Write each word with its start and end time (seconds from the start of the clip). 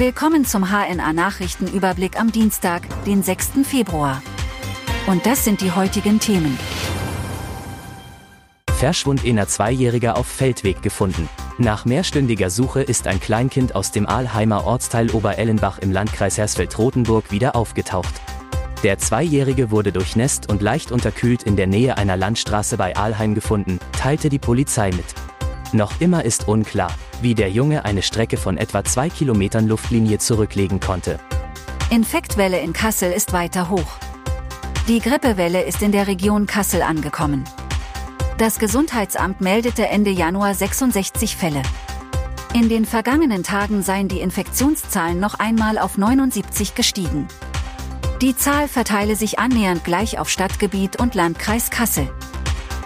Willkommen 0.00 0.46
zum 0.46 0.70
HNA 0.70 1.12
Nachrichtenüberblick 1.12 2.18
am 2.18 2.32
Dienstag, 2.32 2.80
den 3.04 3.22
6. 3.22 3.50
Februar. 3.64 4.22
Und 5.06 5.26
das 5.26 5.44
sind 5.44 5.60
die 5.60 5.72
heutigen 5.72 6.18
Themen. 6.18 6.58
Verschwundener 8.78 9.46
Zweijähriger 9.46 10.16
auf 10.16 10.26
Feldweg 10.26 10.80
gefunden. 10.80 11.28
Nach 11.58 11.84
mehrstündiger 11.84 12.48
Suche 12.48 12.80
ist 12.80 13.06
ein 13.06 13.20
Kleinkind 13.20 13.74
aus 13.74 13.92
dem 13.92 14.06
Aalheimer 14.06 14.64
Ortsteil 14.64 15.10
Oberellenbach 15.10 15.80
im 15.80 15.92
Landkreis 15.92 16.38
Hersfeld-Rotenburg 16.38 17.30
wieder 17.30 17.54
aufgetaucht. 17.54 18.22
Der 18.82 18.96
Zweijährige 18.96 19.70
wurde 19.70 19.92
durchnässt 19.92 20.48
und 20.48 20.62
leicht 20.62 20.92
unterkühlt 20.92 21.42
in 21.42 21.56
der 21.56 21.66
Nähe 21.66 21.98
einer 21.98 22.16
Landstraße 22.16 22.78
bei 22.78 22.96
Aalheim 22.96 23.34
gefunden, 23.34 23.78
teilte 23.92 24.30
die 24.30 24.38
Polizei 24.38 24.92
mit. 24.92 25.04
Noch 25.74 26.00
immer 26.00 26.24
ist 26.24 26.48
unklar, 26.48 26.90
wie 27.22 27.34
der 27.34 27.50
Junge 27.50 27.84
eine 27.84 28.02
Strecke 28.02 28.36
von 28.36 28.56
etwa 28.56 28.84
zwei 28.84 29.08
Kilometern 29.08 29.68
Luftlinie 29.68 30.18
zurücklegen 30.18 30.80
konnte. 30.80 31.18
Infektwelle 31.90 32.60
in 32.60 32.72
Kassel 32.72 33.12
ist 33.12 33.32
weiter 33.32 33.68
hoch. 33.68 33.98
Die 34.88 35.00
Grippewelle 35.00 35.62
ist 35.62 35.82
in 35.82 35.92
der 35.92 36.06
Region 36.06 36.46
Kassel 36.46 36.82
angekommen. 36.82 37.44
Das 38.38 38.58
Gesundheitsamt 38.58 39.40
meldete 39.40 39.86
Ende 39.88 40.10
Januar 40.10 40.54
66 40.54 41.36
Fälle. 41.36 41.62
In 42.54 42.68
den 42.68 42.84
vergangenen 42.84 43.42
Tagen 43.42 43.82
seien 43.82 44.08
die 44.08 44.20
Infektionszahlen 44.20 45.20
noch 45.20 45.34
einmal 45.34 45.78
auf 45.78 45.98
79 45.98 46.74
gestiegen. 46.74 47.28
Die 48.20 48.36
Zahl 48.36 48.68
verteile 48.68 49.16
sich 49.16 49.38
annähernd 49.38 49.84
gleich 49.84 50.18
auf 50.18 50.28
Stadtgebiet 50.28 51.00
und 51.00 51.14
Landkreis 51.14 51.70
Kassel. 51.70 52.10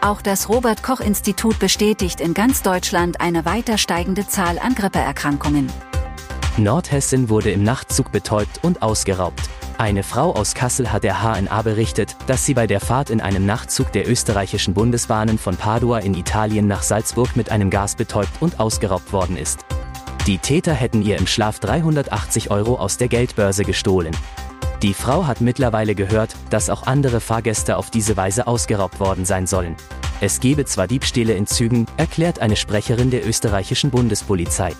Auch 0.00 0.22
das 0.22 0.48
Robert 0.48 0.84
Koch 0.84 1.00
Institut 1.00 1.58
bestätigt 1.58 2.20
in 2.20 2.32
ganz 2.32 2.62
Deutschland 2.62 3.20
eine 3.20 3.44
weiter 3.44 3.78
steigende 3.78 4.28
Zahl 4.28 4.60
an 4.60 4.76
Grippeerkrankungen. 4.76 5.72
Nordhessen 6.56 7.28
wurde 7.28 7.50
im 7.50 7.64
Nachtzug 7.64 8.12
betäubt 8.12 8.62
und 8.62 8.82
ausgeraubt. 8.82 9.40
Eine 9.76 10.04
Frau 10.04 10.32
aus 10.32 10.54
Kassel 10.54 10.92
hat 10.92 11.02
der 11.02 11.22
HNA 11.22 11.62
berichtet, 11.62 12.16
dass 12.28 12.44
sie 12.44 12.54
bei 12.54 12.68
der 12.68 12.80
Fahrt 12.80 13.10
in 13.10 13.20
einem 13.20 13.44
Nachtzug 13.44 13.90
der 13.92 14.08
österreichischen 14.08 14.72
Bundesbahnen 14.72 15.36
von 15.36 15.56
Padua 15.56 15.98
in 15.98 16.14
Italien 16.14 16.68
nach 16.68 16.82
Salzburg 16.82 17.34
mit 17.34 17.50
einem 17.50 17.68
Gas 17.68 17.96
betäubt 17.96 18.40
und 18.40 18.60
ausgeraubt 18.60 19.12
worden 19.12 19.36
ist. 19.36 19.64
Die 20.26 20.38
Täter 20.38 20.74
hätten 20.74 21.02
ihr 21.02 21.16
im 21.16 21.26
Schlaf 21.26 21.58
380 21.58 22.50
Euro 22.50 22.76
aus 22.76 22.98
der 22.98 23.08
Geldbörse 23.08 23.64
gestohlen. 23.64 24.14
Die 24.82 24.94
Frau 24.94 25.26
hat 25.26 25.40
mittlerweile 25.40 25.96
gehört, 25.96 26.36
dass 26.50 26.70
auch 26.70 26.84
andere 26.86 27.20
Fahrgäste 27.20 27.76
auf 27.76 27.90
diese 27.90 28.16
Weise 28.16 28.46
ausgeraubt 28.46 29.00
worden 29.00 29.24
sein 29.24 29.48
sollen. 29.48 29.74
Es 30.20 30.38
gebe 30.38 30.64
zwar 30.66 30.86
Diebstähle 30.86 31.34
in 31.34 31.48
Zügen, 31.48 31.86
erklärt 31.96 32.38
eine 32.38 32.54
Sprecherin 32.54 33.10
der 33.10 33.26
österreichischen 33.26 33.90
Bundespolizei. 33.90 34.72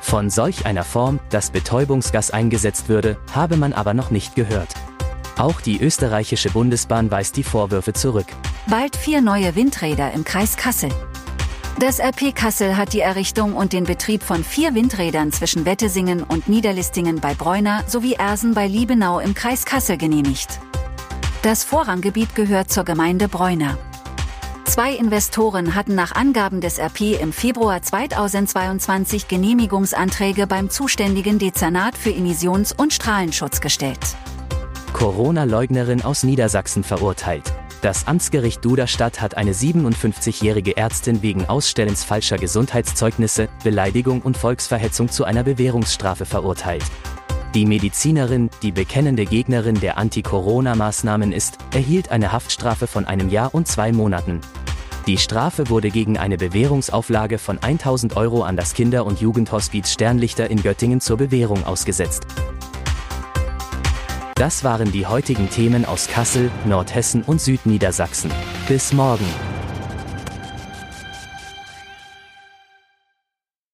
Von 0.00 0.30
solch 0.30 0.64
einer 0.64 0.84
Form, 0.84 1.18
dass 1.30 1.50
Betäubungsgas 1.50 2.30
eingesetzt 2.30 2.88
würde, 2.88 3.16
habe 3.32 3.56
man 3.56 3.72
aber 3.72 3.94
noch 3.94 4.10
nicht 4.10 4.36
gehört. 4.36 4.74
Auch 5.38 5.60
die 5.60 5.80
österreichische 5.80 6.50
Bundesbahn 6.50 7.10
weist 7.10 7.36
die 7.36 7.42
Vorwürfe 7.42 7.92
zurück. 7.92 8.26
Bald 8.68 8.94
vier 8.94 9.22
neue 9.22 9.56
Windräder 9.56 10.12
im 10.12 10.22
Kreis 10.24 10.56
Kassel. 10.56 10.90
Das 11.78 11.98
RP 11.98 12.34
Kassel 12.34 12.76
hat 12.76 12.92
die 12.92 13.00
Errichtung 13.00 13.54
und 13.54 13.72
den 13.72 13.84
Betrieb 13.84 14.22
von 14.22 14.44
vier 14.44 14.74
Windrädern 14.74 15.32
zwischen 15.32 15.64
Wettesingen 15.64 16.22
und 16.22 16.48
Niederlistingen 16.48 17.20
bei 17.20 17.34
Bräuner 17.34 17.82
sowie 17.86 18.12
Ersen 18.12 18.54
bei 18.54 18.66
Liebenau 18.68 19.18
im 19.18 19.34
Kreis 19.34 19.64
Kassel 19.64 19.96
genehmigt. 19.96 20.60
Das 21.42 21.64
Vorranggebiet 21.64 22.34
gehört 22.34 22.70
zur 22.70 22.84
Gemeinde 22.84 23.26
Bräuner. 23.26 23.78
Zwei 24.64 24.94
Investoren 24.94 25.74
hatten 25.74 25.94
nach 25.94 26.14
Angaben 26.14 26.60
des 26.60 26.78
RP 26.78 27.20
im 27.20 27.32
Februar 27.32 27.82
2022 27.82 29.26
Genehmigungsanträge 29.26 30.46
beim 30.46 30.70
zuständigen 30.70 31.38
Dezernat 31.38 31.96
für 31.96 32.10
Emissions- 32.14 32.72
und 32.72 32.92
Strahlenschutz 32.92 33.60
gestellt. 33.60 33.98
Corona-Leugnerin 34.92 36.02
aus 36.02 36.22
Niedersachsen 36.22 36.84
verurteilt. 36.84 37.52
Das 37.82 38.06
Amtsgericht 38.06 38.64
Duderstadt 38.64 39.20
hat 39.20 39.36
eine 39.36 39.52
57-jährige 39.54 40.76
Ärztin 40.76 41.20
wegen 41.20 41.46
Ausstellens 41.46 42.04
falscher 42.04 42.38
Gesundheitszeugnisse, 42.38 43.48
Beleidigung 43.64 44.22
und 44.22 44.36
Volksverhetzung 44.36 45.08
zu 45.08 45.24
einer 45.24 45.42
Bewährungsstrafe 45.42 46.24
verurteilt. 46.24 46.84
Die 47.56 47.66
Medizinerin, 47.66 48.50
die 48.62 48.70
bekennende 48.70 49.26
Gegnerin 49.26 49.80
der 49.80 49.98
Anti-Corona-Maßnahmen 49.98 51.32
ist, 51.32 51.58
erhielt 51.74 52.12
eine 52.12 52.30
Haftstrafe 52.30 52.86
von 52.86 53.04
einem 53.04 53.30
Jahr 53.30 53.52
und 53.52 53.66
zwei 53.66 53.90
Monaten. 53.90 54.40
Die 55.08 55.18
Strafe 55.18 55.68
wurde 55.68 55.90
gegen 55.90 56.18
eine 56.18 56.36
Bewährungsauflage 56.36 57.38
von 57.38 57.58
1000 57.60 58.16
Euro 58.16 58.44
an 58.44 58.56
das 58.56 58.74
Kinder- 58.74 59.04
und 59.04 59.20
Jugendhospiz 59.20 59.90
Sternlichter 59.90 60.48
in 60.48 60.62
Göttingen 60.62 61.00
zur 61.00 61.16
Bewährung 61.16 61.66
ausgesetzt. 61.66 62.28
Das 64.42 64.64
waren 64.64 64.90
die 64.90 65.06
heutigen 65.06 65.48
Themen 65.50 65.84
aus 65.84 66.08
Kassel, 66.08 66.50
Nordhessen 66.64 67.22
und 67.22 67.40
Südniedersachsen. 67.40 68.32
Bis 68.66 68.92
morgen. 68.92 69.51